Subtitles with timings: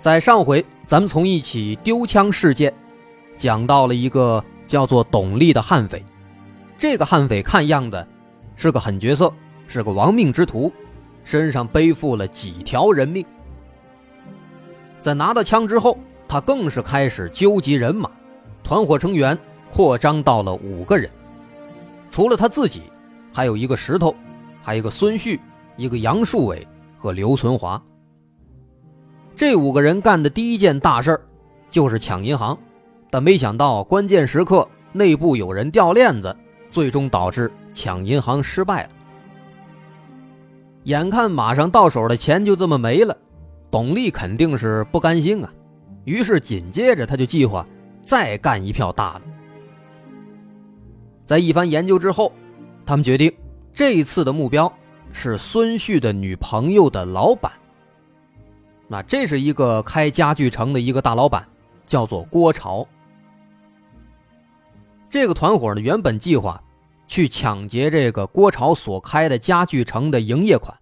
[0.00, 2.72] 在上回，咱们从一起丢枪事件
[3.36, 6.04] 讲到了一个叫做董丽的悍匪。
[6.78, 8.06] 这个悍匪看样子
[8.54, 9.32] 是个狠角色，
[9.66, 10.72] 是个亡命之徒，
[11.24, 13.24] 身上背负了几条人命。
[15.00, 18.08] 在拿到枪之后，他更是开始纠集人马，
[18.62, 19.36] 团伙成员
[19.72, 21.10] 扩张到了五个人。
[22.08, 22.82] 除了他自己，
[23.32, 24.14] 还有一个石头，
[24.62, 25.40] 还有一个孙旭，
[25.76, 26.64] 一个杨树伟
[26.96, 27.82] 和刘存华。
[29.38, 31.16] 这五个人干的第一件大事
[31.70, 32.58] 就是抢银行，
[33.08, 36.36] 但没想到关键时刻内部有人掉链子，
[36.72, 38.90] 最终导致抢银行失败了。
[40.82, 43.16] 眼看马上到手的钱就这么没了，
[43.70, 45.48] 董丽肯定是不甘心啊，
[46.04, 47.64] 于是紧接着他就计划
[48.02, 49.22] 再干一票大的。
[51.24, 52.32] 在一番研究之后，
[52.84, 53.32] 他们决定
[53.72, 54.72] 这一次的目标
[55.12, 57.52] 是孙旭的女朋友的老板。
[58.88, 61.46] 那这是一个开家具城的一个大老板，
[61.86, 62.88] 叫做郭朝。
[65.10, 66.62] 这个团伙呢，原本计划
[67.06, 70.78] 去抢劫这个郭朝所开的家具城的营业款，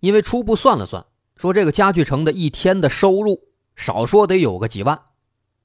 [0.00, 1.04] 因为初步算了算，
[1.36, 3.40] 说这个家具城的一天的收入
[3.74, 5.00] 少说得有个几万，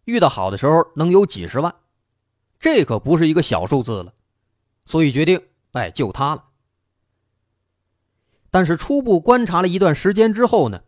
[0.05, 1.73] 遇到好的时候能有几十万，
[2.59, 4.13] 这可不是一个小数字了，
[4.85, 5.39] 所以决定
[5.73, 6.45] 哎就他了。
[8.53, 10.83] 但是初步观察了一段时间之后呢，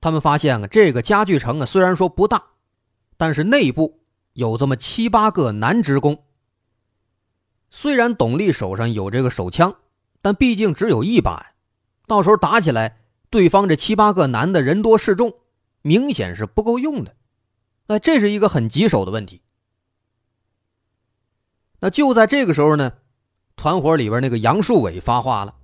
[0.00, 2.42] 他们发现啊，这个家具城啊虽然说不大，
[3.16, 4.00] 但是内部
[4.32, 6.24] 有这么七八个男职工。
[7.70, 9.76] 虽然董丽手上有这个手枪，
[10.20, 11.52] 但毕竟只有一把呀，
[12.08, 15.32] 到时候打起来，对方这七八个男的人多势众，
[15.82, 17.14] 明显是不够用的。
[17.86, 19.42] 那这是一个很棘手的问题。
[21.78, 22.94] 那就在这个时候呢，
[23.54, 25.54] 团伙里边那个杨树伟发话了。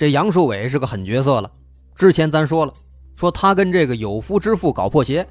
[0.00, 1.52] 这杨树伟是个狠角色了，
[1.94, 2.72] 之前咱说了，
[3.16, 5.28] 说他跟这个有夫之妇搞破鞋，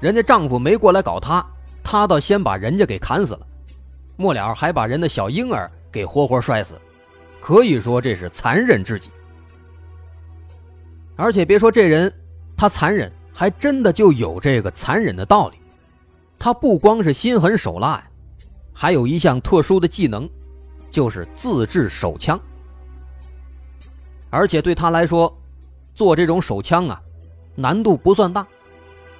[0.00, 1.42] 人家丈夫没过来搞他，
[1.82, 3.46] 他倒先把人家给砍死了，
[4.18, 6.78] 末了还把人的小婴儿给活活摔死，
[7.40, 9.08] 可以说这是残忍至极。
[11.16, 12.12] 而且别说这人，
[12.54, 15.56] 他残忍，还真的就有这个残忍的道理。
[16.38, 18.04] 他不光是心狠手辣呀，
[18.74, 20.28] 还有一项特殊的技能，
[20.90, 22.38] 就是自制手枪。
[24.32, 25.30] 而且对他来说，
[25.94, 26.98] 做这种手枪啊，
[27.54, 28.46] 难度不算大。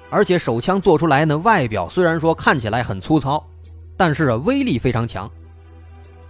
[0.09, 3.47] 而且手枪做出来呢，外表虽然说看起来很粗糙，
[3.95, 5.29] 但是啊，威力非常强。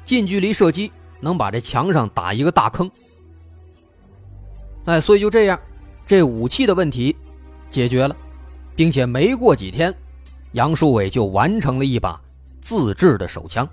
[0.03, 2.91] 近距离射击能把这墙上打一个大坑。
[4.83, 5.57] 哎，所以就这样，
[6.05, 7.15] 这武器的问题
[7.69, 8.13] 解决了，
[8.75, 9.95] 并且没过几天，
[10.51, 12.21] 杨树伟就完成了一把
[12.61, 13.65] 自制的手枪。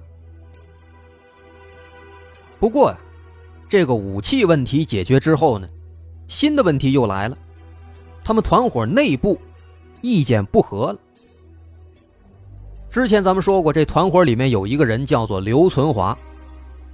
[2.60, 2.98] 不过呀。
[3.70, 5.68] 这个武器问题解决之后呢，
[6.26, 7.38] 新的问题又来了，
[8.24, 9.40] 他们团伙内部
[10.02, 10.98] 意见不合了。
[12.90, 16.18] 之前咱们说过，这团伙里面有一个人叫做刘存华，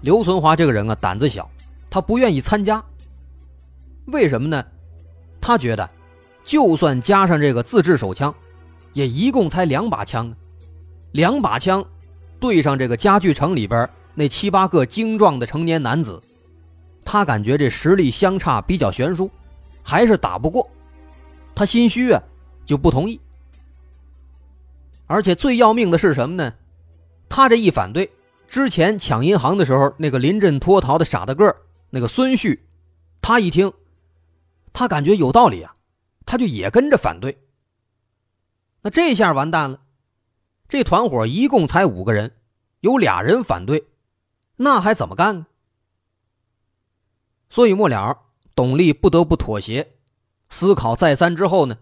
[0.03, 1.48] 刘存华这个人啊胆子小，
[1.88, 2.84] 他不愿意参加。
[4.09, 4.62] 为什么呢？
[5.41, 5.88] 他觉得，
[6.44, 8.34] 就算加上这个自制手枪，
[8.92, 10.31] 也一共才两把枪，
[11.12, 11.82] 两把枪
[12.38, 16.22] 对上这个家具城里边那七八个精壮的成年男子。
[17.06, 19.30] 他感觉这实力相差比较悬殊，
[19.80, 20.68] 还是打不过，
[21.54, 22.20] 他心虚啊，
[22.64, 23.18] 就不同意。
[25.06, 26.53] 而且最要命的是什么呢？
[27.28, 28.10] 他这一反对，
[28.48, 31.56] 之前抢银行的时候，那个临阵脱逃的傻大个
[31.91, 32.60] 那个孙旭，
[33.22, 33.72] 他一听，
[34.72, 35.72] 他感觉有道理啊，
[36.26, 37.38] 他就也跟着反对。
[38.82, 39.78] 那这下完蛋了，
[40.68, 42.32] 这团伙一共才五个人，
[42.80, 43.84] 有俩人反对，
[44.56, 45.47] 那还怎么干呢？
[47.48, 48.22] 所以末了，
[48.54, 49.95] 董丽不得不妥协。
[50.48, 51.78] 思考再三之后呢，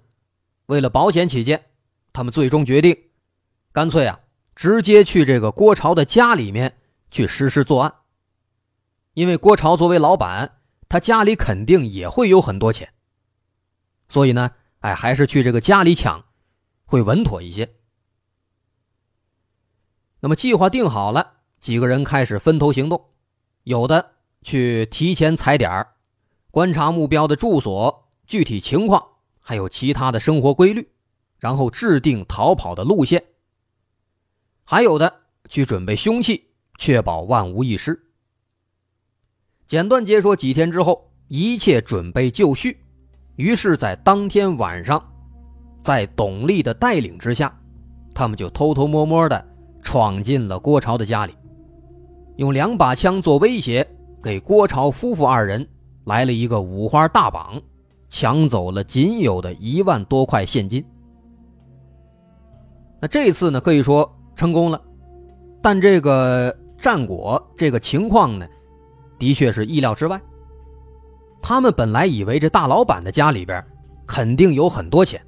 [0.67, 1.67] 为了保险起见，
[2.13, 2.97] 他们最终决定，
[3.73, 4.21] 干脆啊，
[4.55, 6.79] 直接去这个郭朝的家里面
[7.11, 7.95] 去实施作案。
[9.15, 12.93] 因为郭朝作为老板，他家里肯定也会有很多钱。
[14.09, 16.25] 所以呢，哎，还是去这个家里抢，
[16.85, 17.77] 会稳妥一些。
[20.21, 23.11] 那么计划定好了，几个人开始分头行动，
[23.65, 24.14] 有的。
[24.45, 25.89] 去提前踩点儿，
[26.53, 29.03] 观察目标的住所具体情况，
[29.41, 30.87] 还有其他的生活规律，
[31.39, 33.25] 然后制定逃跑的路线。
[34.63, 35.13] 还有的
[35.49, 36.45] 去准备凶器，
[36.79, 37.99] 确保万无一失。
[39.67, 42.79] 简短截说，几天之后，一切准备就绪。
[43.37, 45.03] 于是，在当天晚上，
[45.83, 47.59] 在董丽的带领之下，
[48.15, 49.45] 他们就偷偷摸摸的
[49.83, 51.35] 闯进了郭朝的家里，
[52.37, 53.87] 用两把枪做威胁，
[54.25, 55.69] 给郭朝夫妇二人
[56.05, 57.61] 来了一个五花大绑，
[58.09, 60.83] 抢走了仅有的一万多块现金。
[62.99, 64.81] 那这次呢，可以说成功了，
[65.61, 68.49] 但这个战果，这个情况呢，
[69.19, 70.19] 的确是意料之外。
[71.43, 73.63] 他们本来以为这大老板的家里边
[74.07, 75.21] 肯定有很多钱，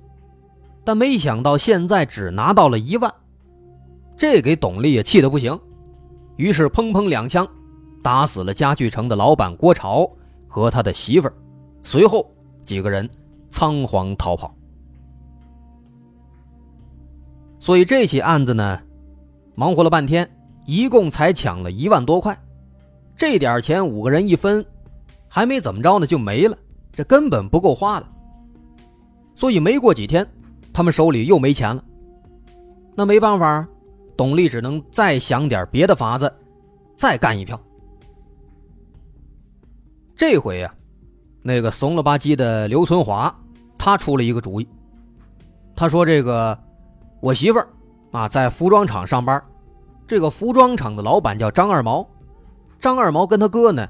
[0.83, 3.13] 但没想到现在只拿到了一万，
[4.17, 5.61] 这给董丽也气得不行，
[6.37, 7.47] 于是砰砰两枪，
[8.07, 10.09] 打死了家具城的老板郭朝
[10.47, 11.35] 和他的媳妇儿，
[11.83, 12.25] 随后
[12.63, 13.11] 几个人
[13.51, 14.55] 仓皇逃跑。
[17.59, 18.81] 所以这起案子呢，
[19.57, 20.31] 忙活了半天，
[20.67, 22.41] 一共才抢了一万多块，
[23.17, 24.65] 这点钱五个人一分。
[25.27, 26.57] 还没怎么着呢，就没了，
[26.93, 28.07] 这根本不够花的。
[29.35, 30.25] 所以没过几天，
[30.73, 31.83] 他们手里又没钱了。
[32.95, 33.67] 那没办法，
[34.17, 36.33] 董丽只能再想点别的法子，
[36.97, 37.61] 再干一票。
[40.17, 40.75] 这回呀，
[41.43, 43.33] 那个怂了吧唧的刘存华，
[43.77, 44.69] 他出了一个主意。
[45.77, 46.59] 他说：“这个
[47.21, 47.69] 我媳妇儿
[48.13, 49.43] 啊，在服装厂上班，
[50.07, 52.09] 这个服装厂的老板叫张二毛，
[52.81, 53.87] 张二毛跟他哥呢。”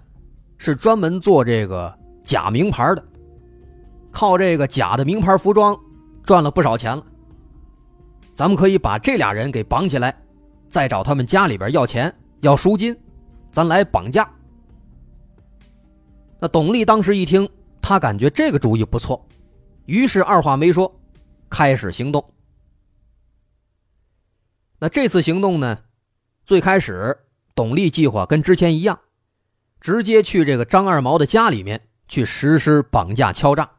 [0.58, 1.94] 是专门做这个
[2.24, 3.04] 假名牌的，
[4.10, 5.78] 靠这个假的名牌服装
[6.24, 7.04] 赚了不少钱了。
[8.32, 10.16] 咱们可以把这俩人给绑起来，
[10.70, 12.98] 再找他们家里边要钱要赎金，
[13.52, 14.26] 咱来绑架。
[16.38, 17.48] 那董丽当时一听，
[17.80, 19.26] 他感觉这个主意不错，
[19.86, 21.00] 于是二话没说，
[21.48, 22.32] 开始行动。
[24.78, 25.84] 那这次行动呢，
[26.44, 27.18] 最开始
[27.54, 29.00] 董丽计划跟之前一样。
[29.78, 33.70] 直接去这个张二毛的家里面去实施绑架敲诈。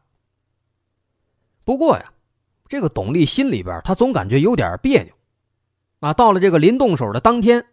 [1.64, 2.12] 不过呀，
[2.68, 5.12] 这个董丽心里边他总感觉有点别扭，
[5.98, 7.66] 啊，到了这个临动手的当天，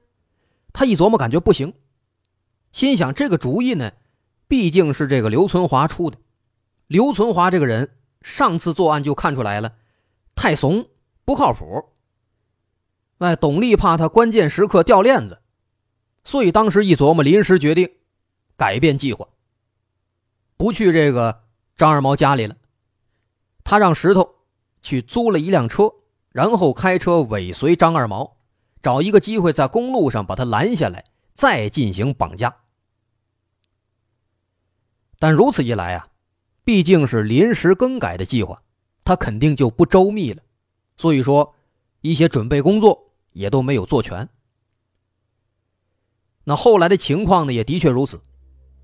[0.74, 1.74] 他一琢磨感觉不行，
[2.72, 3.92] 心想这个主意呢，
[4.48, 6.18] 毕竟是这个刘存华出的，
[6.88, 9.74] 刘存华这个人上次作案就看出来了，
[10.36, 10.88] 太怂
[11.24, 11.86] 不靠谱。
[13.20, 15.42] 哎，董丽怕他关键时刻掉链子，
[16.24, 17.90] 所以当时一琢磨，临时决定。
[18.58, 19.28] 改变计划，
[20.56, 21.44] 不去这个
[21.76, 22.56] 张二毛家里了。
[23.64, 24.36] 他让石头
[24.82, 25.92] 去租了一辆车，
[26.32, 28.38] 然后开车尾随张二毛，
[28.82, 31.04] 找一个机会在公路上把他拦下来，
[31.34, 32.56] 再进行绑架。
[35.26, 36.08] 但如此一来啊，
[36.64, 38.62] 毕竟是临时更改的计划，
[39.04, 40.44] 他肯定就不周密了。
[40.98, 41.56] 所以说，
[42.02, 44.30] 一些准备工作也都没有做全。
[46.44, 48.22] 那后来的情况呢，也的确如此。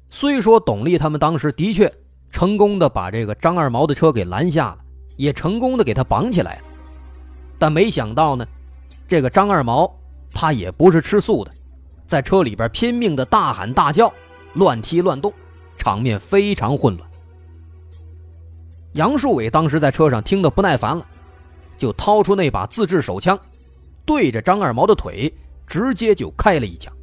[0.10, 1.93] 虽说董丽他们当时的确
[2.31, 4.79] 成功的把这个张二毛的车给拦下了，
[5.17, 6.63] 也成功的给他绑起来了，
[7.60, 8.43] 但没想到呢，
[9.07, 9.95] 这个张二毛
[10.31, 11.51] 他也不是吃素的，
[12.07, 14.12] 在车里边拼命的大喊大叫，
[14.55, 15.31] 乱踢乱动，
[15.81, 17.09] 场面非常混乱。
[18.93, 21.03] 杨树伟当时在车上听得不耐烦了，
[21.75, 23.39] 就掏出那把自制手枪，
[24.05, 25.33] 对着张二毛的腿
[25.65, 26.93] 直接就开了一枪。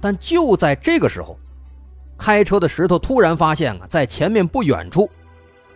[0.00, 1.36] 但就在这个时候，
[2.16, 5.10] 开车的石头突然发现啊，在前面不远处，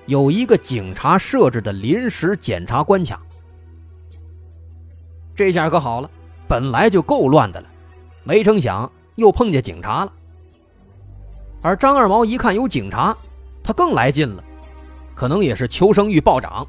[0.07, 3.21] 有一个警察设置的临时检查关卡。
[5.35, 6.09] 这下可好了，
[6.47, 7.69] 本来就够乱的了，
[8.23, 10.13] 没成想又碰见警察了。
[11.67, 13.13] 而张二毛一看有警察，
[13.61, 14.45] 他更来劲了，
[15.17, 16.65] 可能也是求生欲暴涨，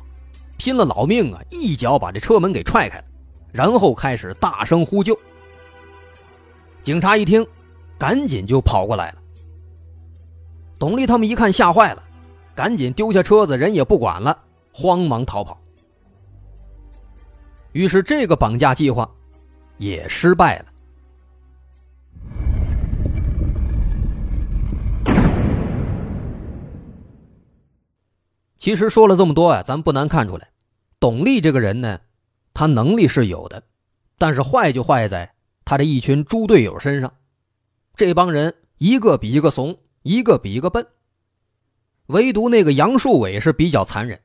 [0.58, 3.04] 拼了老命啊，一脚把这车门给踹开了，
[3.52, 5.16] 然后开始大声呼救。
[6.82, 7.46] 警察一听，
[7.96, 9.20] 赶紧就跑过来了。
[10.80, 12.02] 董丽他们一看，吓坏了，
[12.56, 14.36] 赶紧丢下车子，人也不管了，
[14.74, 15.56] 慌忙逃跑。
[17.72, 19.08] 于是，这个绑架计划
[19.78, 20.66] 也失败了。
[28.68, 30.50] 其实说了这么多啊，咱不难看出来，
[31.00, 32.02] 董丽这个人呢，
[32.54, 33.64] 他能力是有的，
[34.18, 35.36] 但是坏就坏在。
[35.64, 37.16] 他这一群猪队友身上，
[37.96, 40.86] 这帮人一个比一个怂，一个比一个笨。
[42.08, 44.20] 唯独那个杨树伟是比较残忍，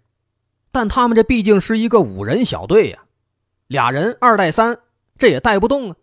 [0.73, 3.05] 但他们这毕竟是一个五人小队呀，
[3.69, 4.77] 俩人二带三，
[5.17, 5.97] 这也带不动啊。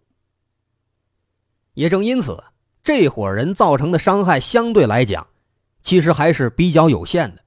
[1.74, 2.41] 也正因此，
[2.86, 5.27] 这伙人造成的伤害相对来讲，
[5.81, 7.41] 其实还是比较有限的，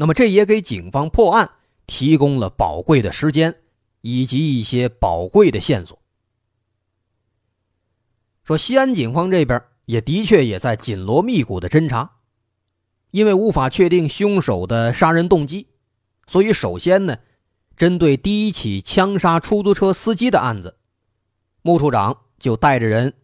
[0.00, 1.50] 那么这也给警方破案
[1.88, 3.56] 提供了宝贵的时间
[4.00, 6.00] 以及一些宝贵的线索。
[8.44, 12.12] 说西安警方这边也的确也在紧锣密鼓的侦查，
[13.10, 15.66] 因为无法确定凶手的杀人动机，
[16.28, 17.18] 所以首先呢，
[17.76, 20.76] 针对第一起枪杀出租车司机的案子，
[21.62, 23.14] 穆处长就带着人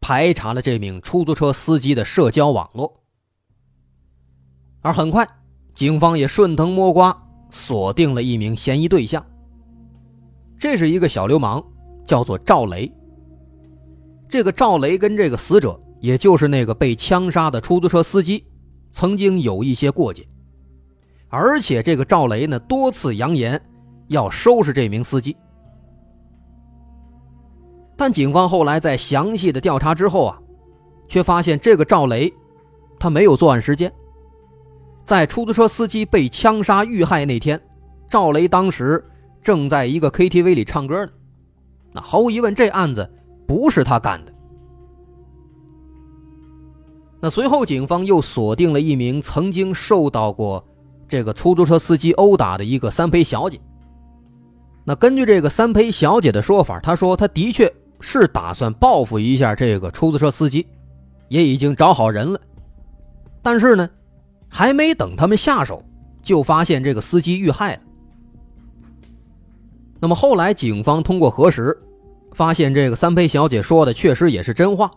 [0.00, 3.04] 排查了这名出租车司机的社交网络，
[4.80, 5.43] 而很快。
[5.74, 7.16] 警方也顺藤摸瓜，
[7.50, 9.24] 锁定了一名嫌疑对象。
[10.56, 11.64] 这是一个小流氓，
[12.04, 12.92] 叫做赵雷。
[14.28, 18.44] 这个赵雷跟这个死者，也就是那个被枪杀的出租车司机，
[18.92, 20.26] 曾经有一些过节。
[21.28, 23.60] 而且这个赵雷呢，多次扬言
[24.06, 25.36] 要收拾这名司机。
[27.96, 30.38] 但警方后来在详细的调查之后啊，
[31.08, 32.32] 却发现这个赵雷，
[32.98, 33.92] 他没有作案时间。
[35.04, 37.60] 在出租车司机被枪杀遇害那天，
[38.08, 39.04] 赵雷当时
[39.42, 41.12] 正在一个 KTV 里唱歌呢。
[41.92, 43.08] 那毫无疑问，这案子
[43.46, 44.32] 不是他干的。
[47.20, 50.64] 那随后，警方又锁定了一名曾经受到过
[51.06, 53.60] 这个出租车司机殴打的一个三陪小姐。
[54.84, 60.66] 那根据这个三陪小姐的说法，她说她的确是打算报复一下这个出租车司机，
[61.28, 62.40] 也已经找好人了。
[63.42, 63.88] 但是呢？
[64.56, 65.82] 还没等他们下手，
[66.22, 67.82] 就发现这个司机遇害了。
[69.98, 71.76] 那么后来警方通过核实，
[72.34, 74.88] 发现这个三陪小姐说的确实也是真话。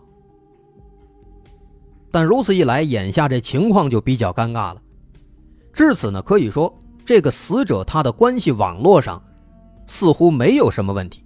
[2.12, 4.80] 但如此一来，眼下这情况就比较尴尬了。
[5.72, 6.72] 至此呢，可以说
[7.04, 9.20] 这个死者他的关系网络上
[9.88, 11.24] 似乎没有什么问题。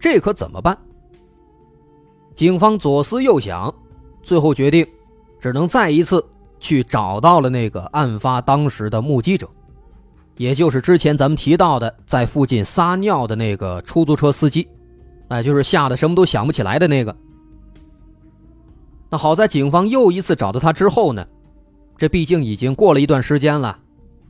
[0.00, 0.76] 这可怎么办？
[2.34, 3.72] 警方左思右想，
[4.24, 4.84] 最后决定。
[5.44, 6.24] 只能再一次
[6.58, 9.46] 去找到了那个案发当时的目击者，
[10.38, 14.66] 也就是之前咱们提到的在附近撒尿的那个出租车司机，
[15.28, 17.14] 哎，就是吓得什么都想不起来的那个。
[19.10, 21.26] 那好在警方又一次找到他之后呢，
[21.98, 23.78] 这毕竟已经过了一段时间了，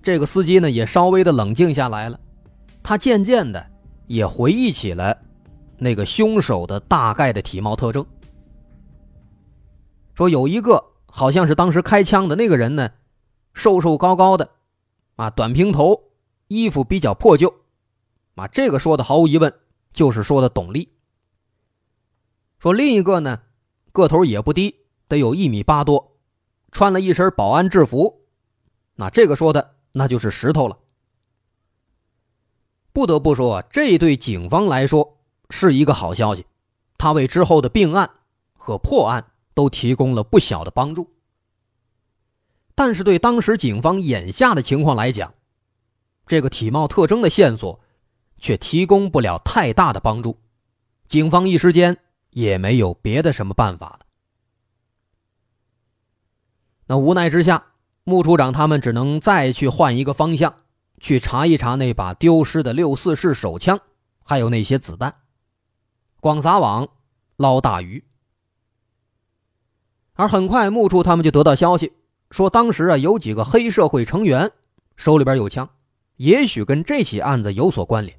[0.03, 2.19] 这个司机呢也稍微的冷静下来了，
[2.83, 3.65] 他渐渐的
[4.09, 5.17] 也回忆起了
[5.79, 8.05] 那个凶手的大概的体貌特征，
[10.17, 10.85] 说有一个。
[11.17, 12.91] 好像是当时开枪的那个人呢，
[13.53, 14.51] 瘦瘦高高的，
[15.15, 16.11] 啊，短平头，
[16.49, 17.55] 衣服比较破旧，
[18.35, 19.55] 啊，这个说的毫无疑问
[19.93, 20.89] 就是说的董丽。
[22.59, 23.43] 说另一个呢，
[23.93, 26.17] 个头也不低，得有一米八多，
[26.73, 28.25] 穿了一身保安制服，
[28.97, 30.77] 那这个说的那就是石头了。
[32.93, 35.19] 不得不说，这对警方来说
[35.49, 36.45] 是一个好消息，
[36.99, 38.11] 他为之后的并案
[38.59, 39.31] 和破案。
[39.55, 41.11] 都提供了不小的帮助，
[42.75, 45.33] 但是对当时警方眼下的情况来讲，
[46.27, 47.81] 这个体貌特征的线索
[48.39, 50.39] 却提供不了太大的帮助，
[51.07, 51.97] 警方一时间
[52.31, 54.01] 也没有别的什么办法了。
[56.87, 57.65] 那无奈之下，
[58.03, 60.63] 穆处长他们只能再去换一个方向，
[60.99, 63.81] 去查一查那把丢失的六四式手枪，
[64.25, 65.15] 还有那些子弹，
[66.21, 66.89] 广撒网
[67.37, 68.05] 捞大鱼。
[70.17, 71.93] 而很快，木处他们就得到消息，
[72.31, 74.49] 说当时啊有几个黑社会成员
[74.97, 75.69] 手里边有枪，
[76.17, 78.17] 也许跟这起案子有所关联。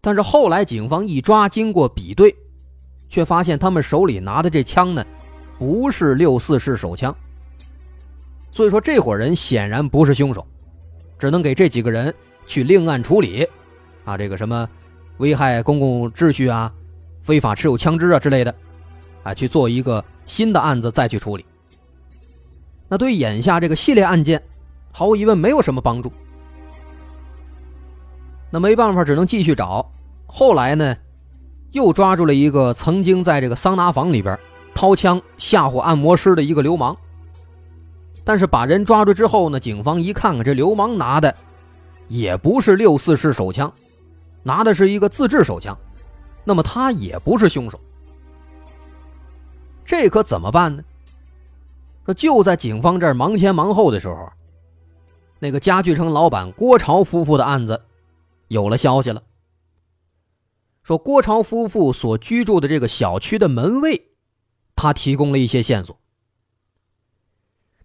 [0.00, 2.34] 但是后来警方一抓，经过比对，
[3.08, 5.06] 却发现他们手里拿的这枪呢，
[5.60, 7.14] 不是六四式手枪。
[8.50, 10.44] 所以说这伙人显然不是凶手，
[11.20, 12.12] 只能给这几个人
[12.46, 13.46] 去另案处理，
[14.04, 14.68] 啊，这个什么
[15.18, 16.74] 危害公共秩序啊、
[17.22, 18.52] 非法持有枪支啊之类的，
[19.22, 20.04] 啊，去做一个。
[20.26, 21.44] 新的案子再去处理，
[22.88, 24.42] 那对眼下这个系列案件，
[24.90, 26.12] 毫无疑问没有什么帮助。
[28.50, 29.90] 那没办法，只能继续找。
[30.26, 30.96] 后来呢，
[31.70, 34.38] 又抓住了一个曾经在这个桑拿房里边
[34.74, 36.96] 掏枪吓唬按摩师的一个流氓。
[38.24, 41.34] 但是把人抓住之后呢，警方一看看，这流氓拿的
[42.08, 43.72] 也不是六四式手枪，
[44.42, 45.76] 拿的是一个自制手枪，
[46.44, 47.80] 那么他也不是凶手。
[49.84, 50.82] 这可怎么办呢？
[52.04, 54.32] 说就在警方这儿忙前忙后的时候，
[55.38, 57.82] 那个家具城老板郭朝夫妇的案子
[58.48, 59.22] 有了消息了。
[60.82, 64.08] 说郭朝夫妇所居住的这个小区的门卫，
[64.74, 65.96] 他提供了一些线索。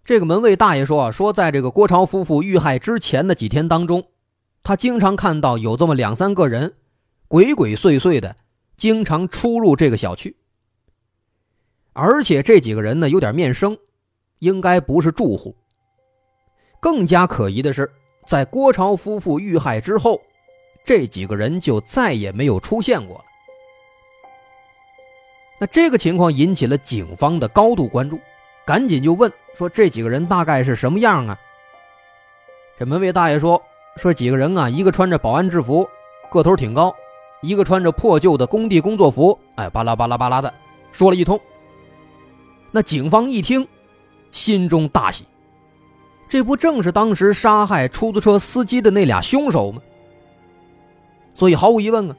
[0.04, 4.08] 这个门卫大爷说啊，说在这个郭朝夫妇遇害之前的几天当中，
[4.64, 6.74] 他经常看到有这么两三个人
[7.28, 8.34] 鬼鬼祟祟的，
[8.76, 10.36] 经常出入这个小区。
[12.00, 13.76] 而且这几个人呢有点面生，
[14.38, 15.52] 应该不是住户，
[16.78, 17.90] 更加可疑的是，
[18.24, 20.20] 在郭朝夫妇遇害之后，
[20.84, 23.24] 这几个人就再也没有出现过了。
[25.58, 28.16] 那这个情况引起了警方的高度关注，
[28.64, 31.36] 赶紧就问说这几个人大概是什么样啊？
[32.78, 33.60] 这门卫大爷说
[33.96, 35.84] 说几个人啊，一个穿着保安制服，
[36.30, 36.94] 个头挺高，
[37.42, 40.54] 一个穿着破旧的工地工作服，哎，巴拉巴拉巴拉的
[40.92, 41.40] 说了一通。
[42.78, 43.66] 那警方一听，
[44.30, 45.24] 心中大喜，
[46.28, 49.82] 这不正是当时杀害出租车司机的那俩凶手吗？
[51.34, 52.16] 所以毫无疑问啊，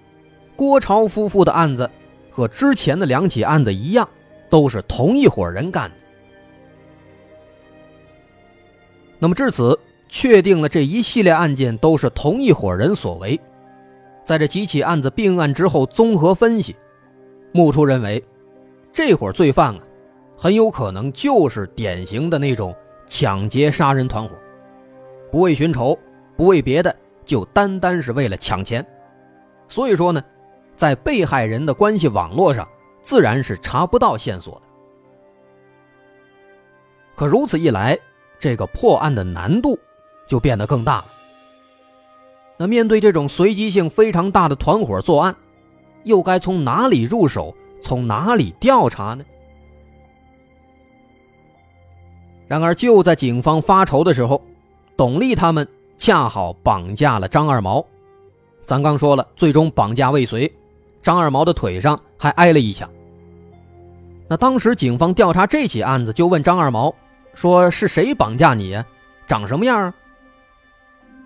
[0.58, 1.90] 郭朝夫妇的案子。
[2.30, 4.08] 和之前的两起案子一样，
[4.50, 5.96] 都是同一伙人干的。
[9.18, 13.40] 那么至此，确定了这一系列案件都是同一伙人所为。
[14.26, 16.76] 在这几起案子并案之后，综合分析，
[17.54, 18.22] 木初认为，
[18.92, 19.80] 这伙罪犯啊，
[20.40, 22.74] 很有可能就是典型的那种
[23.08, 24.36] 抢劫杀人团伙，
[25.30, 26.00] 不为寻仇，
[26.38, 28.86] 不为别的，就单单是为了抢钱。
[29.68, 30.24] 所以说呢。
[30.78, 32.66] 在被害人的关系网络上，
[33.02, 34.62] 自然是查不到线索的。
[37.18, 38.00] 可如此一来，
[38.40, 39.78] 这个破案的难度
[40.26, 41.06] 就变得更大了。
[42.56, 45.36] 那面对这种随机性非常大的团伙作案，
[46.06, 49.26] 又该从哪里入手，从哪里调查呢？
[52.50, 54.42] 然而，就在警方发愁的时候，
[54.98, 55.66] 董丽他们
[56.00, 57.86] 恰好绑架了张二毛。
[58.66, 60.52] 咱刚说了，最终绑架未遂。
[61.00, 62.90] 张二毛的腿上还挨了一枪。
[64.28, 66.94] 那当时警方调查这起案子，就问张二毛
[67.36, 68.84] 说：“是谁绑架你呀？
[69.28, 69.94] 长什么样啊？”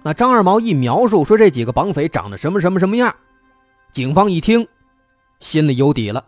[0.03, 3.15] 那张二毛一描述说这几个绑匪长得什么什么什么样，
[3.93, 4.67] 警方一听，
[5.39, 6.21] 心里有底了，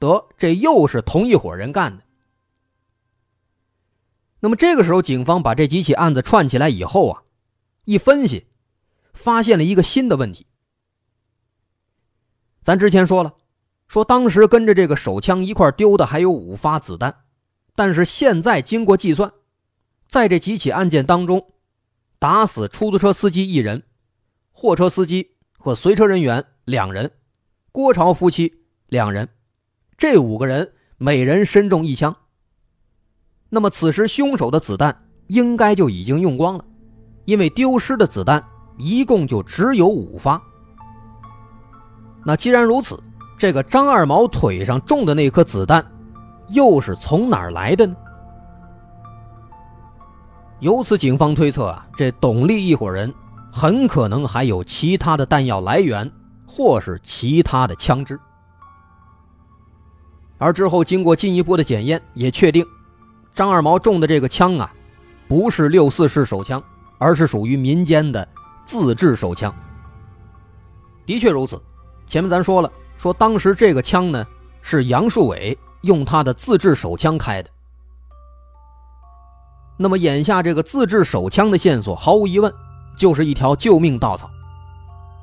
[0.00, 2.01] 得这又是同一伙人干的。
[4.44, 7.22] 那么这个时候，警方把这几起案子串起来以后啊，
[7.84, 8.48] 一分析，
[9.14, 10.48] 发现了一个新的问题。
[12.60, 13.34] 咱之前说了，
[13.86, 17.22] 说当时跟着这个手枪一块丢的还有五发子弹，
[17.76, 19.32] 但是现在经过计算，
[20.08, 21.52] 在这几起案件当中，
[22.18, 23.84] 打死出租车司机一人，
[24.50, 27.12] 货车司机和随车人员两人，
[27.70, 29.28] 郭朝夫妻两人，
[29.96, 32.16] 这五个人每人身中一枪。
[33.54, 36.64] 那么此时凶手的子弹应该就已经用光了，
[37.26, 38.42] 因为丢失的子弹
[38.78, 40.40] 一共就只有五发。
[42.24, 42.98] 那既然如此，
[43.36, 45.84] 这个张二毛腿上中的那颗子弹，
[46.48, 47.94] 又是从哪儿来的呢？
[50.60, 53.12] 由此，警方推测啊，这董丽一伙人
[53.52, 56.10] 很可能还有其他的弹药来源，
[56.46, 58.18] 或是其他的枪支。
[60.38, 62.66] 而之后经过进一步的检验，也确定，
[63.34, 64.72] 张二毛中的这个枪啊，
[65.28, 66.62] 不是六四式手枪，
[66.98, 68.26] 而是属于民间的
[68.66, 69.54] 自制手枪。
[71.06, 71.60] 的确如此。
[72.06, 74.26] 前面咱说了，说当时这个枪呢
[74.60, 77.48] 是杨树伟用他的自制手枪开的。
[79.78, 82.52] 那么眼下这个自制手枪的线索，毫无疑问
[82.98, 84.28] 就是一条救命稻草，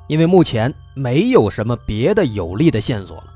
[0.08, 3.26] 因为目前没有什么别的有力的线索了。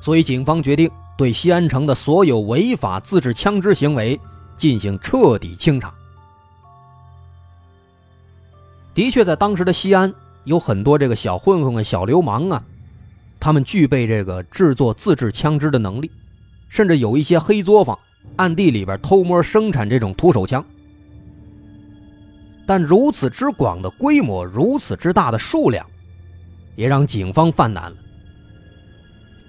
[0.00, 0.88] 所以警方决定
[1.20, 4.18] 对西安城的所有违法自制枪支行为
[4.56, 5.92] 进行彻底清查。
[8.94, 10.10] 的确，在当时的西安。
[10.44, 12.64] 有很多这个小混混啊、小流氓啊，
[13.38, 16.10] 他们具备这个制作自制枪支的能力，
[16.70, 17.98] 甚至有一些黑作坊
[18.36, 20.64] 暗地里边偷摸生产这种土手枪。
[22.66, 25.86] 但如此之广的规模、如此之大的数量，
[26.76, 27.96] 也让警方犯难了。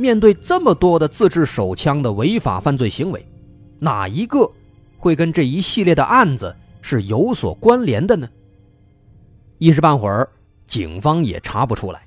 [0.02, 3.24] 面对这么多的自制手枪的违法犯罪行为，
[3.80, 4.52] 哪一个
[4.98, 8.28] 会跟这一系列的案子是有所关联的呢？
[9.60, 10.28] 一时半会儿。
[10.68, 12.02] 警方也查不出来。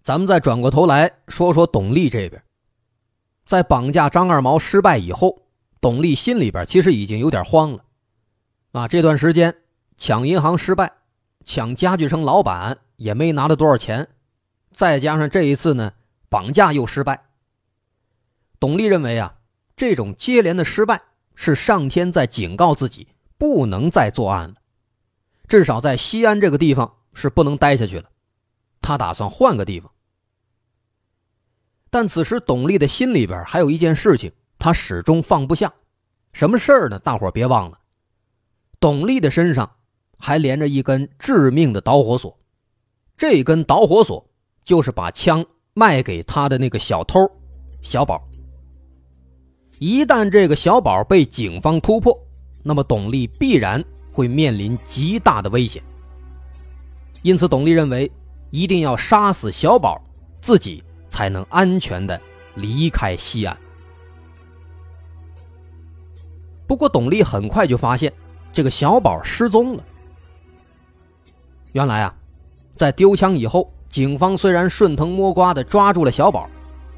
[0.00, 2.40] 咱们再转过头来说说董丽这边，
[3.46, 5.42] 在绑架张二毛失败以后，
[5.80, 7.84] 董丽心里边其实已经有点慌了。
[8.70, 9.52] 啊，这段时间
[10.00, 10.90] 抢银行失败，
[11.44, 14.08] 抢家具城老板也没拿到多少钱，
[14.72, 15.92] 再加上这一次呢，
[16.30, 17.26] 绑架又失败。
[18.58, 19.36] 董丽认为啊。
[19.76, 21.00] 这种接连的失败
[21.34, 23.08] 是上天在警告自己，
[23.38, 24.54] 不能再作案了，
[25.48, 28.10] 至少在西安这个地方是不能待下去了。
[28.82, 29.90] 他打算换个地方。
[31.88, 35.72] 但此时董丽的心里边还有一件事情，他始终放不下。
[36.34, 36.98] 什么事儿呢？
[36.98, 37.78] 大伙别忘了，
[38.80, 39.76] 董丽的身上
[40.20, 42.38] 还连着一根致命的导火索，
[43.16, 44.24] 这根导火索
[44.62, 47.18] 就是把枪卖给他的那个小偷
[47.82, 48.22] 小宝。
[49.78, 52.16] 一旦这个小宝被警方突破，
[52.62, 55.82] 那么董丽必然会面临极大的危险。
[57.22, 58.10] 因此，董丽认为
[58.50, 59.98] 一定要杀死小宝，
[60.42, 62.20] 自己才能安全的
[62.56, 63.56] 离开西安。
[66.66, 68.12] 不过，董丽很快就发现
[68.52, 69.84] 这个小宝失踪了。
[71.72, 72.14] 原来啊，
[72.74, 76.48] 在丢枪以后，警方虽然顺藤摸瓜的抓住了小宝，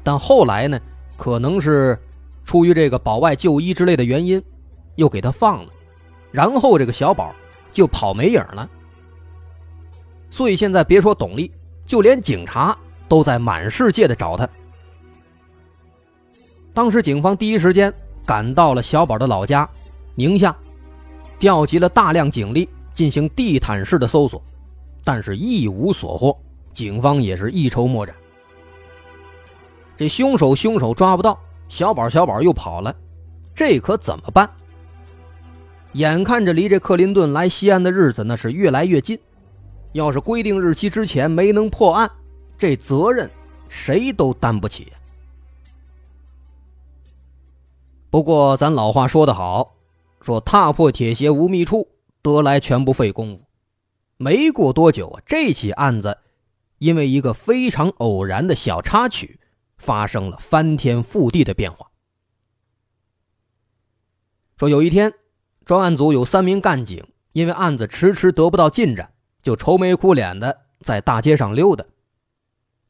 [0.03, 0.79] 但后来呢，
[1.15, 1.99] 可能是
[2.43, 4.41] 出于这个保外就医之类的原因，
[4.95, 5.69] 又给他放了，
[6.31, 7.33] 然后这个小宝
[7.71, 8.69] 就跑没影了。
[10.29, 11.51] 所以现在别说董丽，
[11.85, 12.75] 就连警察
[13.07, 14.49] 都在满世界的找他。
[16.73, 17.93] 当时警方第一时间
[18.25, 19.69] 赶到了小宝的老家
[20.15, 20.55] 宁夏，
[21.37, 24.41] 调集了大量警力进行地毯式的搜索。
[25.03, 26.37] 但是，一无所获，
[26.71, 28.15] 警方也是一筹莫展。
[29.95, 32.95] 这凶手，凶手抓不到，小宝，小宝又跑了，
[33.53, 34.49] 这可怎么办？
[35.93, 39.19] 眼看着离这克林顿来西安的日子那是越来越近，
[39.91, 42.09] 要是规定日期之前没能破案，
[42.57, 43.29] 这责任
[43.69, 44.91] 谁都担不起。
[48.09, 49.75] 不过，咱老话说得好，
[50.21, 51.87] 说踏破铁鞋无觅处，
[52.23, 53.43] 得来全不费工夫。
[54.17, 56.19] 没过多久啊，这起案子
[56.77, 59.39] 因为一个非常偶然的小插曲，
[59.77, 61.91] 发生了翻天覆地的变化。
[64.57, 65.13] 说有一天，
[65.65, 71.83] 专案组有三名干警，因为案子迟迟得不到进展，就愁眉苦脸的在大街上溜达。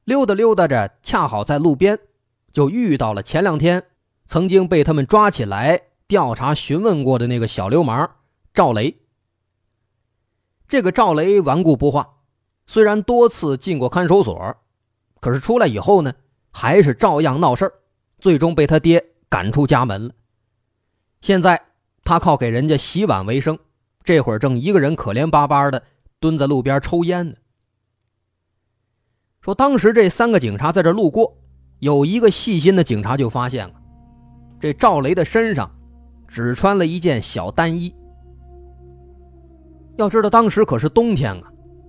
[0.04, 1.98] 溜达溜达着，恰好在路边
[2.52, 3.84] 就遇到了前两天
[4.26, 8.18] 曾经被他们抓起来调查询问过的那个小流氓
[8.54, 9.03] 赵雷。
[10.68, 12.18] 这个赵雷顽固不化，
[12.66, 14.56] 虽然多次进过看守所，
[15.20, 16.14] 可是出来以后呢，
[16.52, 17.72] 还是照样闹事
[18.20, 20.14] 最终被他爹赶出家门了。
[21.22, 21.62] 现在
[22.04, 23.58] 他靠给人家洗碗为生，
[24.04, 25.84] 这会儿正一个人可怜巴巴的
[26.20, 27.36] 蹲在路边抽烟呢。
[29.42, 31.38] 说当时这三个警察在这路过，
[31.80, 33.76] 有一个细心的警察就发现了，
[34.60, 35.70] 这赵雷的身上
[36.28, 37.94] 只穿了一件小单衣。
[39.98, 41.44] 要知道，当时可是冬天啊，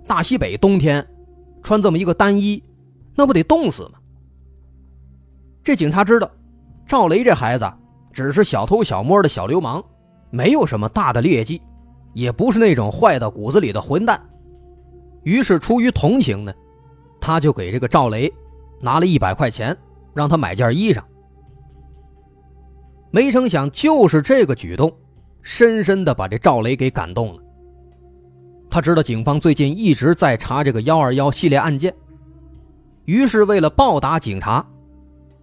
[0.06, 1.06] 大西北冬天，
[1.62, 2.62] 穿这么一个单衣，
[3.14, 3.98] 那不得冻死吗？
[5.62, 6.30] 这警察知道，
[6.86, 7.70] 赵雷这孩子
[8.12, 9.82] 只是小偷小摸的小流氓，
[10.30, 11.62] 没有什么大的劣迹，
[12.12, 14.20] 也不是那种坏到骨子里的混蛋。
[15.22, 16.52] 于是出于同情呢，
[17.18, 18.30] 他就给这个赵雷
[18.80, 19.74] 拿了一百块钱，
[20.12, 21.02] 让他买件衣裳。
[23.10, 24.92] 没成想，就是这个举动，
[25.40, 27.42] 深深的把这赵雷给感动了。
[28.74, 31.94] 他知道警方最近一直在查这个幺二幺系列案件，
[33.04, 34.66] 于是为了报答警察，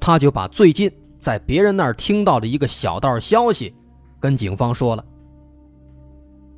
[0.01, 3.73] 他就把最近在别人那儿听到的一个小道消息
[4.19, 5.05] 跟警方说了。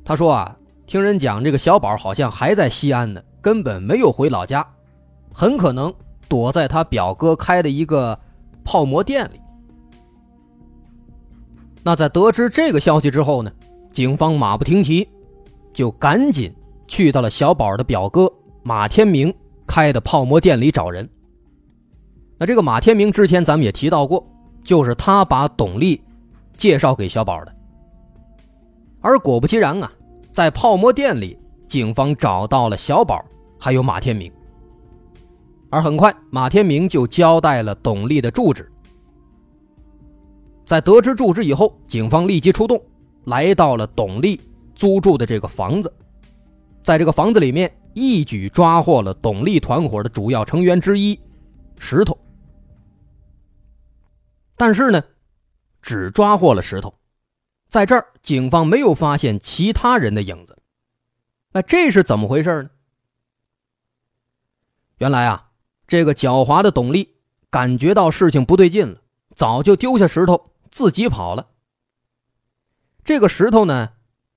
[0.04, 4.66] 他说啊，听人讲这个小宝好像还在西安呢，根本没有回老家，
[5.32, 5.94] 很可能
[6.28, 8.18] 躲在他表哥开的一个
[8.64, 9.40] 泡馍店里。
[11.84, 13.52] 那在得知这个消息之后呢，
[13.92, 15.08] 警方马不停蹄，
[15.72, 16.52] 就赶紧。
[16.94, 19.34] 去到了小宝的表哥马天明
[19.66, 21.10] 开的泡馍店里找人。
[22.38, 24.24] 那这个马天明之前咱们也提到过，
[24.62, 26.00] 就是他把董丽
[26.56, 27.52] 介绍给小宝的。
[29.00, 29.90] 而果不其然啊，
[30.32, 33.24] 在泡馍店里，警方找到了小宝
[33.58, 34.30] 还有马天明。
[35.70, 38.70] 而很快，马天明就交代了董丽的住址。
[40.64, 42.80] 在得知住址以后，警方立即出动，
[43.24, 44.40] 来到了董丽
[44.76, 45.92] 租住的这个房子。
[46.84, 51.18] 在这个房子里面，一举抓获了董丽团伙的主要成员之一
[51.78, 52.16] 石头。
[54.54, 55.02] 但是呢，
[55.80, 56.94] 只抓获了石头，
[57.68, 60.58] 在这儿警方没有发现其他人的影子。
[61.52, 62.70] 那这是怎么回事呢？
[64.98, 65.52] 原来啊，
[65.86, 67.16] 这个狡猾的董丽
[67.48, 69.00] 感觉到事情不对劲了，
[69.34, 71.48] 早就丢下石头自己跑了。
[73.02, 73.94] 这个石头呢，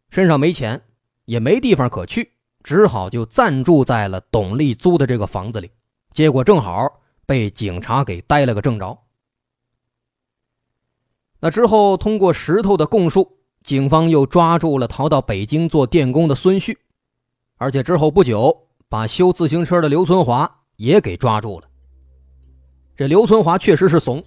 [0.10, 0.82] 身上没钱，
[1.26, 2.37] 也没地方可去。
[2.68, 5.72] 只好就暂住在了董丽租的这个房子里，
[6.12, 8.98] 结果正好被警察给逮了个正着。
[11.40, 16.78] 那之后，通过石头的供述，警方又抓住了逃到北京做电工的孙旭，
[17.56, 21.70] 而且之后不久，把修自行车的刘存华也给抓住了。
[22.98, 24.22] 这刘存华确实是怂，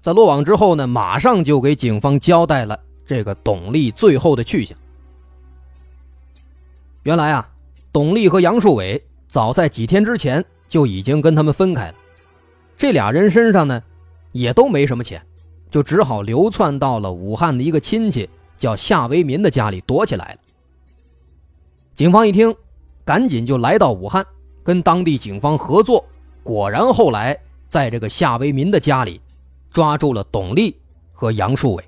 [0.00, 4.76] 在落网之后呢，马上就给警方交代了这个董丽最后的去向。
[7.04, 7.48] 原来啊。
[7.98, 11.94] 董丽和杨树伟早在几天之前就已经跟他们分开了，
[12.76, 13.82] 这俩人身上呢，
[14.30, 15.20] 也都没什么钱，
[15.68, 20.38] 就只好流窜到了武汉的一个亲戚叫夏维民的家里躲起来了。
[21.92, 22.54] 警方一听，
[23.04, 24.24] 赶紧就来到武汉，
[24.62, 26.04] 跟当地警方合作，
[26.44, 27.36] 果然后来
[27.68, 29.20] 在这个夏维民的家里
[29.72, 30.76] 抓住了董丽
[31.12, 31.84] 和杨树伟，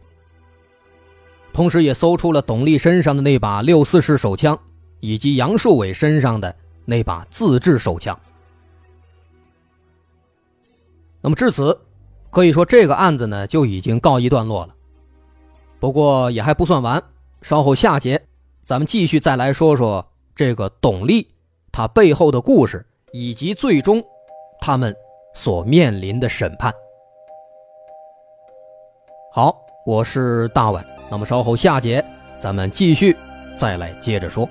[1.53, 4.59] 同时也搜出了董丽身上的那把六四式手枪，
[5.01, 8.19] 以及杨树伟身上的那把自制手枪。
[11.21, 11.79] 那么至此，
[12.31, 14.75] 可以说这个案子呢就已经告一段落了。
[15.79, 17.03] 不过也还不算完，
[17.43, 18.23] 稍后下节，
[18.63, 21.27] 咱们继续再来说说这个董丽
[21.73, 24.03] 他背后的故事，以及最终
[24.61, 24.95] 他们
[25.35, 26.73] 所面临的审判。
[29.33, 32.05] 好，我是大碗，那么稍后下节
[32.39, 33.17] 咱们继续
[33.59, 34.49] 再来接着说。